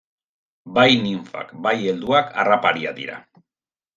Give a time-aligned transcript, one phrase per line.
[0.77, 3.21] Bai ninfak, bai helduak, harrapariak dira.